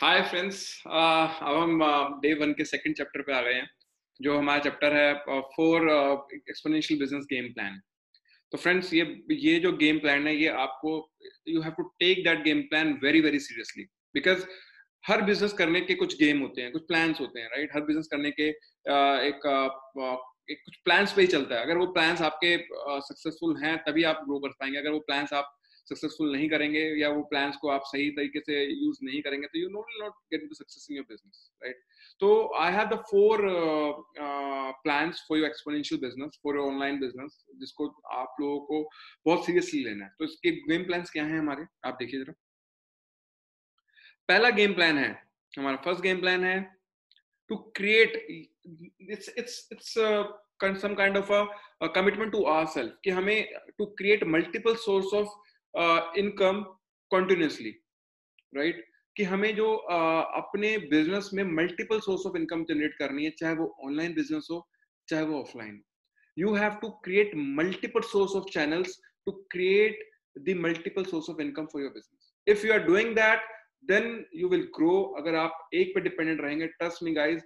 Hi 0.00 0.20
friends 0.22 0.56
uh, 0.86 1.42
अब 1.42 1.56
हम 1.56 1.78
day 2.20 2.34
uh, 2.34 2.40
one 2.40 2.52
के 2.52 2.64
सेकंड 2.64 2.94
चैप्टर 2.94 3.22
पे 3.22 3.32
आ 3.32 3.40
गए 3.40 3.52
हैं 3.52 3.68
जो 4.20 4.36
हमारा 4.38 4.58
चैप्टर 4.58 4.96
है 4.96 5.14
four 5.54 5.88
exponential 6.48 7.00
business 7.00 7.24
game 7.24 7.48
plan 7.52 7.80
तो 8.52 8.58
फ्रेंड्स 8.58 8.92
ये 8.94 9.24
ये 9.30 9.58
जो 9.60 9.72
गेम 9.76 9.98
प्लान 9.98 10.26
है 10.26 10.36
ये 10.36 10.48
आपको 10.64 10.92
you 11.48 11.62
have 11.62 11.72
to 11.72 11.82
take 11.82 12.18
that 12.24 12.42
game 12.42 12.60
plan 12.62 12.92
very 13.02 13.20
very 13.20 13.38
seriously 13.38 13.84
because 14.14 14.44
her 15.06 15.22
business 15.22 15.52
करने 15.52 15.80
के 15.80 15.94
कुछ 15.94 16.18
गेम 16.18 16.40
होते 16.40 16.62
हैं 16.62 16.72
कुछ 16.72 16.82
प्लान्स 16.82 17.20
होते 17.20 17.40
हैं 17.40 17.48
राइट? 17.48 17.70
हर 17.74 17.80
बिज़नेस 17.80 18.08
करने 18.10 18.30
के 18.30 18.50
uh, 18.52 19.18
एक, 19.30 19.48
एक 20.50 20.62
कुछ 20.64 20.76
प्लान्स 20.84 21.12
पे 21.12 21.20
ही 21.22 21.26
चलता 21.26 21.54
है। 21.54 21.62
अगर 21.62 21.76
वो 21.76 21.86
प्लान्स 21.86 22.22
आपके 22.22 22.56
सक्सेसफुल 23.08 23.56
हैं 23.64 23.76
तभी 23.78 24.04
आप 24.04 24.20
ग्रो 24.24 24.38
कर 24.38 24.48
पाएँगे। 24.48 24.78
अगर 24.78 24.90
वो 24.90 24.98
प्लान्स 24.98 25.32
आप 25.32 25.56
सक्सेसफुल 25.88 26.32
नहीं 26.32 26.48
करेंगे 26.50 26.80
या 27.00 27.08
वो 27.16 27.22
प्लान्स 27.32 27.56
को 27.56 27.68
आप 27.70 27.82
सही 27.86 28.10
तरीके 28.16 28.40
से 28.40 28.62
यूज़ 28.64 28.98
नहीं 29.04 29.20
करेंगे 29.22 29.46
तो 29.46 29.58
you 29.58 29.68
know 29.70 29.84
not 30.02 30.12
get 30.32 30.48
the 30.50 30.54
success 30.54 30.86
in 30.90 30.96
your 30.96 31.06
business 31.08 31.50
right 31.64 31.82
तो 32.20 32.30
I 32.60 32.72
have 32.72 32.88
the 32.88 32.98
four 33.10 33.42
plans 34.84 35.24
for 35.28 35.38
your 35.38 35.46
exponential 35.48 36.00
business 36.00 36.38
for 36.42 36.56
your 36.56 36.72
online 36.72 37.00
business 37.00 37.44
जिसको 37.60 37.88
आप 38.14 38.36
लोगों 38.40 38.58
को 38.66 38.82
बहुत 39.26 39.46
सीरियसली 39.46 39.82
लेना 39.84 40.04
है। 40.04 40.10
तो 40.18 40.24
इसके 40.24 40.50
गेम 40.68 40.84
प्लान्स 40.86 41.10
क्या 41.10 41.24
हैं 41.24 41.38
हमारे? 41.38 41.66
आप 41.84 41.96
देखिए 42.00 42.20
जरा। 42.20 42.34
पहला 44.28 44.50
गेम 44.50 44.74
प्लान 44.74 44.98
है 44.98 45.10
हमारा 45.58 45.76
फ़र्स्ट 45.84 46.02
गेम 46.02 46.20
प्लान 46.20 46.44
है 46.44 46.58
to 47.50 47.56
create 47.76 48.26
it's 49.10 49.28
it's 49.38 49.68
it's 49.72 49.94
some 50.82 50.94
kind 50.96 51.16
of 51.18 51.30
a, 51.30 51.38
a 51.82 51.88
commitment 51.96 52.32
to 52.32 52.38
ourselves 52.50 52.92
कि 53.04 53.10
हमें 53.10 53.48
to 53.80 53.86
create 53.98 54.22
multiple 54.34 54.76
source 54.84 55.10
of 55.12 55.34
income 56.18 56.62
continuously 57.10 57.70
right 58.52 58.84
कि 59.16 59.24
हमें 59.24 59.54
जो 59.56 59.66
uh, 59.66 60.24
अपने 60.36 60.76
बिज़नेस 60.88 61.30
में 61.34 61.42
multiple 61.52 62.00
source 62.00 62.26
of 62.26 62.36
income 62.36 62.64
generate 62.64 62.94
करनी 62.98 63.24
है 63.24 63.30
चाहे 63.38 63.54
वो 63.54 63.74
ऑनलाइन 63.84 64.14
बिज़नेस 64.14 64.48
हो 64.50 64.66
चाहे 65.08 65.24
वो 65.24 65.40
offline 65.40 65.82
you 66.36 66.54
have 66.54 66.74
to 66.82 66.88
create 67.04 67.30
multiple 67.58 68.00
source 68.06 68.34
of 68.36 68.50
channels 68.52 68.98
to 69.26 69.32
create 69.50 70.08
the 70.38 70.56
multiple 70.58 71.04
source 71.04 71.30
of 71.30 71.40
income 71.42 71.66
for 71.72 71.82
your 71.82 71.92
business 71.92 72.32
if 72.46 72.66
you 72.66 72.72
are 72.72 72.82
doing 72.86 73.14
that 73.16 73.48
then 73.84 74.24
you 74.34 74.48
will 74.48 74.68
grow 74.76 75.00
अगर 75.18 75.34
आप 75.36 75.68
एक 75.74 75.94
पे 75.94 76.00
डिपेंडेंट 76.00 76.40
रहेंगे 76.40 76.66
trust 76.74 77.02
me 77.02 77.12
guys 77.14 77.42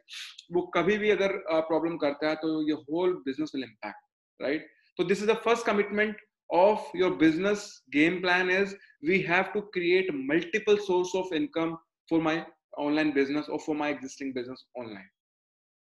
वो 0.53 0.63
कभी 0.75 0.99
भी 0.99 1.11
अगर 1.11 1.37
problem 1.49 1.93
uh, 1.93 2.01
करता 2.01 2.29
है 2.29 2.35
तो 2.37 2.63
ये 2.69 2.83
whole 2.91 3.15
business 3.25 3.53
will 3.55 3.65
impact 3.65 4.43
right 4.43 4.69
तो 4.99 5.05
this 5.05 5.23
is 5.23 5.31
the 5.31 5.37
first 5.45 5.67
commitment 5.67 6.21
of 6.52 6.84
your 6.94 7.12
business 7.12 7.82
game 7.92 8.22
plan 8.22 8.50
is 8.50 8.76
we 9.02 9.22
have 9.22 9.52
to 9.54 9.62
create 9.74 10.14
multiple 10.14 10.78
source 10.78 11.14
of 11.16 11.32
income 11.34 11.78
for 12.08 12.22
my 12.22 12.46
online 12.78 13.14
business 13.14 13.48
or 13.50 13.60
for 13.60 13.76
my 13.76 13.90
existing 13.90 14.34
business 14.34 14.64
online 14.76 15.10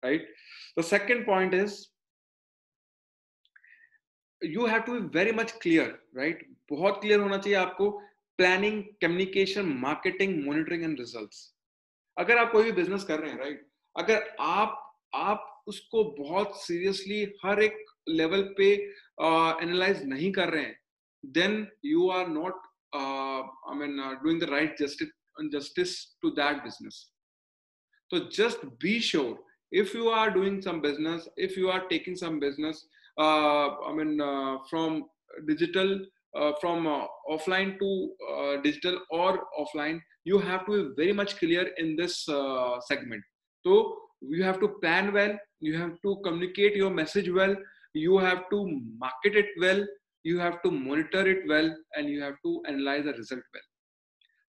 right 0.04 0.22
the 0.78 0.84
second 0.84 1.26
point 1.26 1.54
is 1.54 1.90
you 4.42 4.66
have 4.66 4.86
to 4.86 5.00
be 5.00 5.08
very 5.08 5.32
much 5.32 5.54
clear 5.60 6.00
right 6.14 6.38
बहुत 6.72 7.02
clear 7.02 7.20
होना 7.20 7.38
चाहिए 7.38 7.58
आपको 7.58 7.90
planning 8.42 8.78
communication 9.04 9.74
marketing 9.88 10.38
monitoring 10.46 10.86
and 10.90 11.04
results 11.06 11.42
अगर 12.20 12.38
आप 12.38 12.52
कोई 12.52 12.72
भी 12.72 12.82
business 12.82 13.04
कर 13.04 13.20
रहे 13.20 13.32
हैं 13.32 13.40
right 13.40 13.60
अगर 13.98 14.36
आप 14.40 14.78
आप 15.16 15.55
उसको 15.67 16.05
बहुत 16.19 16.57
सीरियसली 16.61 17.23
हर 17.45 17.63
एक 17.63 17.85
लेवल 18.09 18.43
पे 18.59 18.73
एनालाइज 18.73 19.99
uh, 19.99 20.05
नहीं 20.05 20.33
कर 20.33 20.49
रहे 20.49 20.63
हैं 20.63 20.79
then 21.25 21.67
you 21.85 22.09
are 22.11 22.29
not 22.29 22.67
I 22.95 23.79
mean 23.79 23.97
doing 24.23 24.41
the 24.41 24.51
right 24.51 24.77
justice 24.81 25.09
justice 25.53 25.95
to 26.23 26.31
that 26.33 26.63
business 26.63 27.05
तो 28.11 28.19
just 28.33 28.65
be 28.83 28.99
sure 29.03 29.45
if 29.73 29.97
you 29.97 30.09
are 30.11 30.31
doing 30.31 30.61
some 30.63 30.81
business 30.81 31.29
if 31.39 31.59
you 31.61 31.69
are 31.69 31.87
taking 31.89 32.17
some 32.17 32.39
business 32.41 32.87
I 33.17 33.93
mean 33.95 34.19
from 34.69 35.03
digital 35.47 35.97
from 36.61 36.87
offline 36.87 37.71
to 37.81 37.89
digital 38.63 38.99
और 39.13 39.39
offline 39.59 40.01
you 40.27 40.39
have 40.39 40.59
to 40.67 40.73
be 40.73 40.81
very 41.03 41.13
much 41.13 41.33
clear 41.39 41.75
in 41.79 41.95
this 41.97 42.25
segment 42.89 43.25
तो 43.65 43.77
you 44.31 44.43
have 44.43 44.61
to 44.61 44.69
plan 44.83 45.13
well 45.13 45.37
you 45.61 45.77
have 45.77 45.95
to 46.03 46.17
communicate 46.25 46.77
your 46.77 46.91
message 46.91 47.31
well 47.31 47.55
you 47.95 48.19
have 48.19 48.43
to 48.51 48.59
market 48.99 49.37
it 49.37 49.47
well 49.61 49.87
you 50.25 50.39
have 50.39 50.61
to 50.63 50.71
monitor 50.71 51.27
it 51.27 51.49
well 51.49 51.75
and 51.95 52.09
you 52.09 52.21
have 52.21 52.37
to 52.45 52.63
analyze 52.67 53.05
the 53.05 53.15
result 53.15 53.57
well 53.57 53.73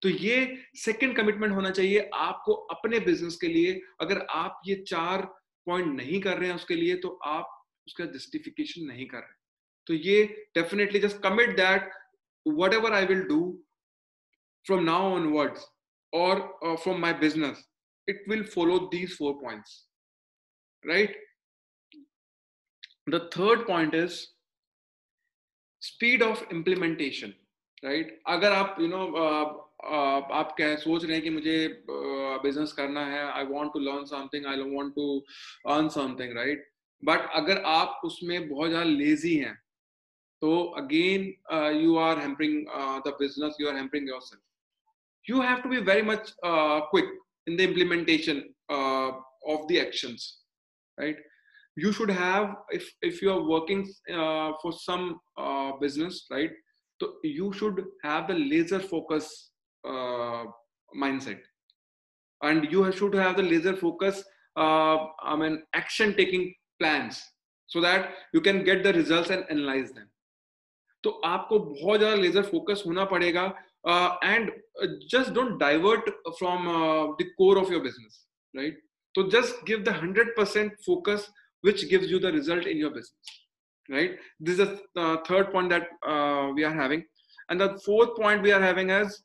तो 0.02 0.10
ये 0.10 0.36
second 0.76 1.16
commitment 1.18 1.54
होना 1.54 1.70
चाहिए 1.70 2.10
आपको 2.14 2.54
अपने 2.74 3.00
business 3.06 3.36
के 3.42 3.48
लिए 3.48 3.72
अगर 4.02 4.26
आप 4.32 4.60
ये 4.68 4.76
चार 4.88 5.22
पॉइंट 5.68 5.88
नहीं 5.96 6.20
कर 6.22 6.38
रहे 6.38 6.50
हैं 6.50 6.56
उसके 6.56 6.76
लिए 6.76 6.96
तो 7.06 7.10
आप 7.26 7.56
उसका 7.88 8.06
जस्टिफिकेशन 8.14 8.86
नहीं 8.88 9.06
कर 9.06 9.18
रहे 9.18 9.36
तो 9.88 9.94
ये 9.94 10.24
definitely 10.56 11.00
just 11.00 11.22
commit 11.24 11.56
that 11.58 11.90
whatever 12.74 12.94
I 12.94 13.06
will 13.06 13.24
do 13.28 13.40
from 14.66 14.84
now 14.84 15.12
onwards 15.16 15.66
और 16.14 16.40
from 16.84 17.02
my 17.02 17.14
business 17.26 17.67
it 18.08 18.28
will 18.28 18.44
follow 18.46 18.90
these 18.92 19.14
four 19.14 19.40
points 19.40 19.84
right? 20.84 21.16
The 23.08 23.22
third 23.32 23.66
point 23.68 23.94
is 23.96 24.26
speed 25.82 26.24
of 26.24 26.44
implementation 26.54 27.34
right 27.84 28.20
अगर 28.28 28.52
आप 28.52 28.78
यू 28.80 28.86
you 28.86 28.94
नो 28.94 29.04
know, 29.06 29.18
आप, 29.18 30.30
आप 30.32 30.56
कह 30.58 30.76
सोच 30.76 31.04
रहे 31.04 31.14
हैं 31.14 31.24
कि 31.24 31.30
मुझे 31.30 31.58
uh, 31.68 32.44
बिज़नेस 32.44 32.72
करना 32.74 33.06
है 33.06 33.22
I 33.32 33.44
want 33.46 33.74
to 33.74 33.80
learn 33.80 34.06
something 34.06 34.46
I 34.46 34.62
want 34.72 34.96
to 34.96 35.06
earn 35.74 35.90
something 35.90 36.36
right 36.38 36.68
but 37.04 37.30
अगर 37.36 37.62
आप 37.66 38.02
उसमें 38.06 38.50
बहुत 38.50 38.70
ज़्यादा 38.70 38.90
लेजी 38.90 39.36
हैं 39.36 39.56
तो 40.42 40.58
again 40.78 41.34
you 41.84 41.96
are 41.98 42.20
hampering 42.20 42.66
the 43.08 43.16
business 43.20 43.58
you 43.62 43.68
are 43.70 43.76
hampering 43.76 44.10
yourself 44.22 45.30
you 45.30 45.42
have 45.42 45.62
to 45.62 45.70
be 45.70 45.78
very 45.92 46.02
much 46.02 46.36
quick 46.44 47.18
in 47.47 47.57
the 47.57 47.65
implementation 47.65 48.43
uh, 48.71 49.11
of 49.47 49.67
the 49.69 49.81
actions 49.81 50.39
right 50.99 51.17
you 51.77 51.93
should 51.93 52.11
have 52.11 52.55
if 52.71 52.91
if 53.03 53.23
you 53.23 53.33
are 53.33 53.43
working 53.43 53.89
uh, 54.13 54.53
for 54.63 54.73
some 54.73 55.21
uh, 55.37 55.73
business 55.81 56.27
right 56.31 56.51
so 57.01 57.15
you 57.25 57.53
should 57.53 57.85
have 58.03 58.29
the 58.29 58.35
laser 58.35 58.79
focus 58.79 59.51
uh, 59.89 60.45
mindset 60.97 61.41
and 62.43 62.71
you 62.71 62.91
should 62.93 63.15
have 63.15 63.37
the 63.37 63.43
laser 63.43 63.77
focus 63.77 64.23
uh, 64.57 64.99
i 65.23 65.37
mean 65.37 65.63
action 65.75 66.15
taking 66.15 66.53
plans 66.79 67.23
so 67.67 67.81
that 67.81 68.11
you 68.35 68.41
can 68.41 68.65
get 68.65 68.83
the 68.83 68.93
results 68.93 69.31
and 69.31 69.45
analyze 69.51 69.93
them 69.93 70.09
तो 71.05 71.11
आपको 71.27 71.59
बहुत 71.59 72.01
ज्यादा 72.01 72.15
laser 72.15 72.43
focus 72.51 72.83
होना 72.87 73.05
पड़ेगा 73.13 73.45
and 74.25 74.51
just 75.13 75.31
don't 75.35 75.59
divert 75.61 76.11
from 76.39 76.67
the 77.21 77.31
core 77.39 77.59
of 77.59 77.73
your 77.73 77.83
business 77.83 78.25
right 78.55 78.83
तो 79.15 79.29
just 79.31 79.65
give 79.67 79.83
the 79.83 79.97
hundred 80.03 80.37
percent 80.37 80.77
focus 80.87 81.31
which 81.63 81.89
gives 81.89 82.11
you 82.11 82.19
the 82.19 82.33
result 82.33 82.67
in 82.67 82.77
your 82.77 82.91
business 82.91 83.39
right 83.89 84.19
this 84.41 84.59
is 84.59 84.69
the 84.95 85.01
uh, 85.01 85.17
third 85.25 85.51
point 85.53 85.71
that 85.71 85.89
uh, 86.07 86.51
we 86.55 86.65
are 86.65 86.75
having 86.75 87.05
and 87.49 87.61
the 87.61 87.79
fourth 87.85 88.15
point 88.17 88.43
we 88.43 88.53
are 88.53 88.61
having 88.61 88.91
is 88.91 89.23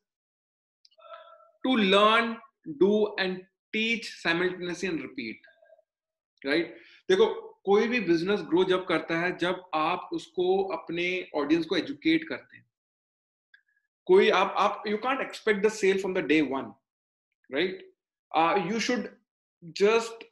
to 1.65 1.75
learn 1.75 2.37
do 2.79 3.13
and 3.19 3.41
teach 3.73 4.09
simultaneously 4.21 4.89
and 4.89 5.01
repeat 5.01 5.51
right 6.41 6.75
देखो 7.09 7.25
कोई 7.65 7.87
भी 7.87 7.99
business 7.99 8.39
grow 8.49 8.63
जब 8.63 8.85
करता 8.87 9.17
है 9.19 9.35
जब 9.37 9.61
आप 9.75 10.09
उसको 10.13 10.47
अपने 10.73 11.05
ऑडियंस 11.35 11.65
को 11.65 11.75
एजुकेट 11.77 12.27
करते 12.29 12.57
हैं 12.57 12.65
कोई 14.11 14.29
आप 14.39 14.53
आप 14.57 14.83
you 14.87 14.97
can't 15.05 15.21
expect 15.21 15.65
the 15.65 15.69
sale 15.73 15.99
from 16.01 16.13
the 16.13 16.25
day 16.27 16.41
one 16.53 16.71
right 17.49 17.85
you 18.71 18.79
should 18.89 19.07
just 19.81 20.25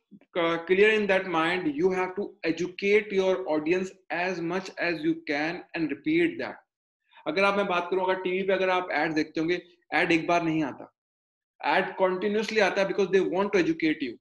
clear 0.67 0.89
in 0.95 1.05
that 1.07 1.25
mind 1.27 1.69
you 1.77 1.89
have 1.91 2.11
to 2.17 2.25
educate 2.49 3.11
your 3.11 3.31
audience 3.53 3.89
as 4.17 4.41
much 4.51 4.67
as 4.87 5.01
you 5.05 5.13
can 5.29 5.57
and 5.79 5.93
repeat 5.93 6.35
that 6.41 6.61
अगर 7.27 7.43
आप 7.43 7.57
मैं 7.57 7.65
बात 7.67 7.87
करूं 7.91 8.03
अगर 8.03 8.21
TV 8.21 8.43
पे 8.47 8.53
अगर 8.53 8.69
आप 8.69 8.89
add 8.93 9.13
देखते 9.13 9.39
होंगे 9.39 9.55
एड 10.01 10.11
एक 10.11 10.27
बार 10.27 10.43
नहीं 10.43 10.63
आता 10.63 10.91
एड 11.77 11.89
कंटिन्यूसली 11.99 12.59
आता 12.67 12.81
है 12.81 12.87
because 12.87 13.07
they 13.15 13.19
want 13.35 13.51
to 13.53 13.59
educate 13.59 14.03
you 14.03 14.13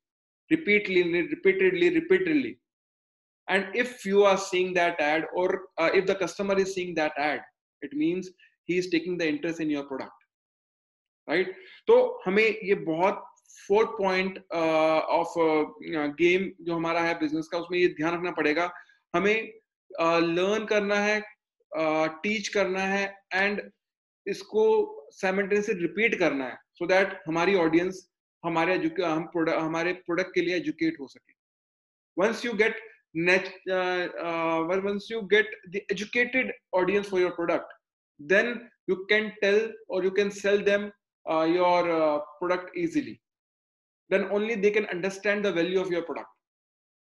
repeatedly 0.50 1.02
repeatedly 1.28 1.90
repeatedly 1.90 2.58
and 3.48 3.66
if 3.74 4.04
you 4.04 4.24
are 4.24 4.36
seeing 4.38 4.72
that 4.74 5.00
ad 5.00 5.24
or 5.34 5.62
uh, 5.78 5.90
if 5.92 6.06
the 6.06 6.14
customer 6.14 6.56
is 6.58 6.74
seeing 6.74 6.94
that 6.94 7.12
ad 7.16 7.40
it 7.82 7.92
means 7.92 8.28
he 8.69 8.77
is 8.83 8.89
taking 8.93 9.17
the 9.17 9.27
interest 9.33 9.63
in 9.65 9.73
your 9.75 9.83
product 9.91 10.27
right? 11.27 11.49
तो 11.87 11.95
हमें 12.25 12.43
ये 12.43 12.75
बहुत 12.85 13.25
fourth 13.67 13.89
point 13.97 14.37
of 15.17 15.33
game 16.21 16.49
जो 16.65 16.75
हमारा 16.75 17.01
है 17.01 17.13
business 17.19 17.47
का 17.51 17.57
उसमें 17.57 17.77
ये 17.79 17.87
ध्यान 17.97 18.13
रखना 18.13 18.31
पड़ेगा। 18.39 18.71
हमें 19.13 19.35
लर्न 19.91 20.61
uh, 20.61 20.69
करना 20.69 20.95
है 20.95 21.19
टीच 21.71 22.47
uh, 22.47 22.53
करना 22.53 22.81
है 22.93 23.03
एंड 23.33 23.61
इसको 24.25 24.65
साइमल्टेनियसली 25.13 25.81
रिपीट 25.81 26.17
करना 26.19 26.45
है 26.45 26.55
सो 26.55 26.85
so 26.85 26.91
दैट 26.91 27.19
हमारी 27.27 27.55
ऑडियंस 27.55 28.05
हमारे 28.43 28.75
हम 29.01 29.23
प्रोडक्ट 29.33 29.57
हमारे 29.59 29.93
प्रोडक्ट 30.05 30.33
के 30.35 30.41
लिए 30.41 30.55
एजुकेट 30.55 30.99
हो 30.99 31.07
सके। 31.07 31.33
Once 32.17 32.45
you 32.45 32.53
get 32.61 32.75
once 34.85 35.07
you 35.11 35.21
get 35.33 35.59
the 35.69 35.81
educated 35.91 36.53
audience 36.73 37.09
for 37.09 37.19
your 38.20 38.28
product 38.28 38.32
then 38.32 38.70
you 38.88 38.96
can 39.10 39.28
tell 39.40 39.74
और 39.90 40.04
you 40.04 40.10
can 40.10 40.30
sell 40.30 40.62
them 40.62 40.90
your 41.56 41.90
product 42.38 42.76
easily 42.76 43.18
then 44.10 44.24
only 44.30 44.54
they 44.54 44.70
can 44.70 44.86
understand 44.86 45.44
the 45.44 45.52
value 45.52 45.80
of 45.80 45.90
your 45.90 46.02
product 46.02 46.28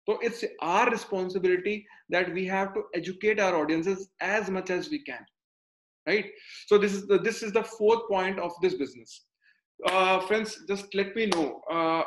so 0.09 0.19
it's 0.21 0.45
our 0.61 0.91
responsibility 0.91 1.87
that 2.11 2.33
we 2.33 2.45
have 2.47 2.75
to 2.75 2.83
educate 2.95 3.41
our 3.41 3.55
audiences 3.57 4.11
as 4.21 4.51
much 4.51 4.71
as 4.71 4.91
we 4.91 4.99
can 5.05 5.25
right 6.07 6.27
so 6.67 6.79
this 6.79 6.93
is 6.93 7.07
the 7.07 7.19
this 7.19 7.43
is 7.43 7.53
the 7.53 7.63
fourth 7.63 8.09
point 8.09 8.39
of 8.39 8.53
this 8.63 8.75
business 8.75 9.25
uh, 9.81 10.21
friends 10.21 10.59
just 10.69 10.95
let 10.95 11.15
me 11.17 11.27
know 11.27 11.61
uh, 11.71 12.03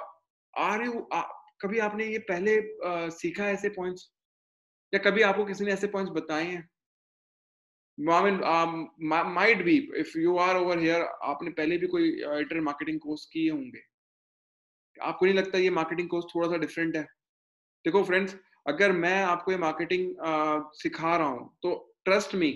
are 0.53 0.83
you 0.83 1.07
uh, 1.11 1.23
कभी 1.61 1.79
आपने 1.79 2.05
ये 2.05 2.19
पहले 2.29 2.55
uh, 2.85 3.09
सीखा 3.09 3.45
ऐसे 3.49 3.69
points 3.69 4.09
या 4.93 4.99
कभी 5.03 5.21
आपको 5.21 5.45
किसी 5.45 5.65
ने 5.65 5.71
ऐसे 5.71 5.87
पॉइंट्स 5.87 6.13
बताए 6.13 6.45
हैं 6.45 6.67
I 8.08 8.22
mean, 8.22 8.42
um, 8.44 8.90
might 8.98 9.64
be 9.64 9.90
if 9.94 10.14
you 10.14 10.38
are 10.38 10.56
over 10.56 10.78
here 10.78 11.06
आपने 11.22 11.50
पहले 11.56 11.76
भी 11.78 11.86
कोई 11.86 12.08
इंटर 12.40 12.60
मार्केटिंग 12.60 13.00
कोर्स 13.00 13.24
किए 13.32 13.50
होंगे 13.50 13.82
आपको 15.08 15.26
नहीं 15.26 15.34
लगता 15.34 15.58
ये 15.58 15.70
मार्केटिंग 15.70 16.08
कोर्स 16.08 16.26
थोड़ा 16.34 16.48
सा 16.48 16.56
डिफरेंट 16.64 16.96
है 16.96 17.02
देखो 17.84 18.02
फ्रेंड्स 18.04 18.36
अगर 18.68 18.92
मैं 18.92 19.22
आपको 19.24 19.52
ये 19.52 19.58
मार्केटिंग 19.58 20.08
uh, 20.26 20.62
सिखा 20.82 21.16
रहा 21.16 21.28
हूँ 21.28 21.56
तो 21.62 21.74
trust 22.04 22.34
me 22.34 22.52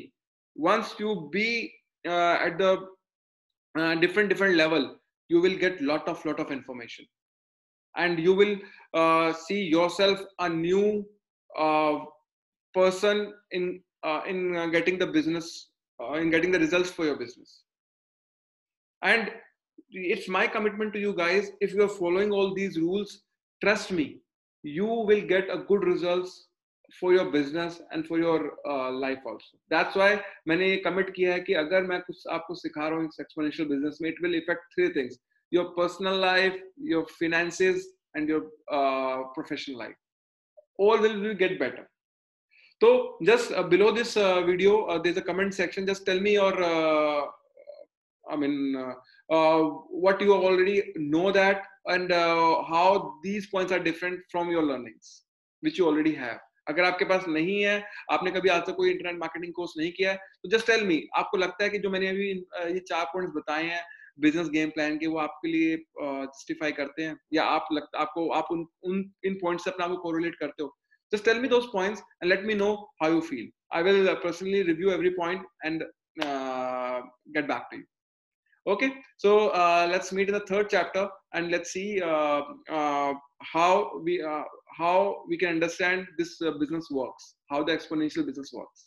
once 0.56 0.94
you 0.98 1.28
be 1.30 1.72
uh, 2.06 2.36
at 2.46 2.58
the 2.58 2.72
uh, 3.74 3.94
different 3.96 4.28
different 4.28 4.56
level 4.56 4.84
you 5.28 5.40
will 5.40 5.56
get 5.56 5.80
lot 5.80 6.08
of 6.08 6.24
lot 6.24 6.40
of 6.40 6.52
information 6.52 7.06
and 7.94 8.18
you 8.18 8.34
will 8.34 8.56
uh, 8.94 9.32
see 9.32 9.62
yourself 9.62 10.20
a 10.38 10.48
new 10.48 11.04
uh, 11.58 11.98
person 12.74 13.32
in 13.50 13.82
uh, 14.03 14.21
in 14.27 14.55
uh, 14.55 14.67
getting 14.67 14.97
the 14.97 15.07
business 15.07 15.69
in 16.15 16.29
getting 16.29 16.51
the 16.51 16.59
results 16.59 16.89
for 16.89 17.05
your 17.05 17.17
business 17.17 17.63
and 19.03 19.31
it's 19.91 20.27
my 20.27 20.47
commitment 20.47 20.93
to 20.93 20.99
you 20.99 21.13
guys 21.13 21.51
if 21.61 21.73
you 21.73 21.83
are 21.83 21.95
following 22.01 22.31
all 22.31 22.53
these 22.53 22.77
rules 22.77 23.23
trust 23.61 23.91
me 23.91 24.19
you 24.63 24.85
will 24.85 25.21
get 25.21 25.49
a 25.49 25.57
good 25.57 25.83
results 25.83 26.47
for 26.99 27.13
your 27.13 27.25
business 27.31 27.81
and 27.91 28.05
for 28.07 28.17
your 28.17 28.53
uh, 28.67 28.91
life 28.91 29.19
also 29.25 29.57
that's 29.69 29.95
why 29.95 30.19
मैंने 30.47 30.69
ये 30.69 30.81
commit 30.85 31.11
किया 31.15 31.33
है 31.33 31.39
कि 31.39 31.53
अगर 31.53 31.83
मैं 31.87 31.99
कुछ 32.01 32.23
आपको 32.31 32.55
सिखा 32.55 32.87
रहा 32.87 32.99
हूँ 32.99 33.09
exponential 33.21 33.69
business 33.73 34.01
में 34.01 34.09
it 34.11 34.21
will 34.21 34.35
affect 34.41 34.61
three 34.75 34.91
things 34.93 35.19
your 35.51 35.69
personal 35.75 36.17
life 36.17 36.57
your 36.77 37.05
finances 37.19 37.87
and 38.15 38.27
your 38.27 38.41
uh, 38.71 39.23
professional 39.35 39.77
life 39.77 39.95
all 40.77 40.97
will, 40.97 41.19
will 41.21 41.35
get 41.35 41.59
better 41.59 41.87
So 42.80 43.16
just 43.22 43.52
uh, 43.52 43.62
below 43.62 43.90
this 43.92 44.16
uh, 44.16 44.42
video 44.42 44.84
uh, 44.84 44.98
there's 44.98 45.16
a 45.16 45.22
comment 45.22 45.54
section 45.54 45.86
just 45.86 46.04
tell 46.04 46.20
me 46.20 46.32
your 46.32 46.54
uh, 46.62 47.22
i 48.24 48.36
mean 48.36 48.76
uh, 48.76 48.94
uh, 49.30 49.62
what 50.04 50.20
you 50.20 50.32
already 50.32 50.92
know 50.96 51.30
that 51.32 51.62
and 51.86 52.12
uh, 52.12 52.62
how 52.62 53.14
these 53.22 53.46
points 53.46 53.72
are 53.72 53.78
different 53.78 54.20
from 54.30 54.50
your 54.50 54.62
learnings 54.62 55.22
which 55.62 55.78
you 55.78 55.86
already 55.86 56.14
have 56.14 56.40
अगर 56.68 56.84
आपके 56.84 57.04
पास 57.04 57.24
नहीं 57.28 57.60
है 57.62 57.74
आपने 58.12 58.30
कभी 58.30 58.48
आज 58.48 58.62
तक 58.66 58.74
कोई 58.76 58.90
internet 58.90 59.18
marketing 59.20 59.52
course 59.54 59.72
नहीं 59.78 59.90
किया 59.92 60.10
है 60.10 60.16
तो 60.42 60.48
जस्ट 60.50 60.66
टेल 60.66 60.84
मी 60.86 60.96
आपको 61.16 61.36
लगता 61.36 61.64
है 61.64 61.70
कि 61.70 61.78
जो 61.78 61.90
मैंने 61.90 62.08
अभी 62.08 62.28
ये 62.28 62.78
चार 62.90 63.04
पॉइंट्स 63.12 63.34
बताए 63.34 63.64
हैं 63.64 63.82
बिज़नेस 64.20 64.48
गेम 64.50 64.70
प्लान 64.70 64.96
के 64.98 65.06
वो 65.06 65.18
आपके 65.18 65.48
लिए 65.48 65.76
जस्टिफाई 66.00 66.72
करते 66.72 67.02
हैं 67.02 67.16
या 67.34 67.44
आप 67.56 67.68
लगता 67.72 67.98
आपको 68.00 68.28
आप 68.38 68.48
उन 68.52 68.66
उन 68.90 69.04
इन 69.26 69.34
पॉइंट्स 69.42 69.64
से 69.64 69.70
अपना 69.70 69.84
आपको 69.84 69.96
कोरिलेट 70.02 70.36
करते 70.40 70.62
हो 70.62 70.74
just 71.14 71.24
tell 71.28 71.40
me 71.44 71.48
those 71.54 71.66
points 71.78 72.02
and 72.20 72.30
let 72.34 72.44
me 72.50 72.54
know 72.62 72.72
how 73.00 73.08
you 73.16 73.22
feel 73.32 73.46
i 73.72 73.82
will 73.88 74.08
uh, 74.12 74.16
personally 74.26 74.62
review 74.70 74.92
every 74.98 75.14
point 75.22 75.42
and 75.64 75.84
uh, 76.28 77.00
get 77.36 77.48
back 77.52 77.70
to 77.70 77.76
you 77.80 77.86
okay 78.72 78.90
so 79.24 79.30
uh, 79.62 79.86
let's 79.92 80.12
meet 80.18 80.28
in 80.32 80.36
the 80.40 80.46
third 80.50 80.68
chapter 80.76 81.08
and 81.34 81.50
let's 81.54 81.72
see 81.76 81.88
uh, 82.10 82.42
uh, 82.78 83.12
how 83.54 83.72
we 84.06 84.14
how 84.76 85.22
we 85.28 85.36
can 85.36 85.50
understand 85.50 86.06
this 86.18 86.40
uh, 86.42 86.52
business 86.58 86.88
works, 86.90 87.36
how 87.50 87.62
the 87.62 87.72
exponential 87.72 88.26
business 88.26 88.50
works. 88.52 88.86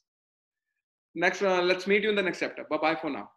Next, 1.15 1.41
uh, 1.41 1.61
let's 1.61 1.87
meet 1.87 2.03
you 2.03 2.09
in 2.09 2.15
the 2.15 2.21
next 2.21 2.39
chapter. 2.39 2.65
Bye 2.69 2.77
bye 2.77 2.95
for 2.95 3.09
now. 3.09 3.29